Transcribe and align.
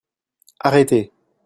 Arrêtez! 0.67 1.11